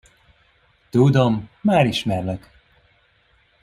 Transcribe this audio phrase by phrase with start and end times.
[0.89, 2.51] Tudom, már ismerlek.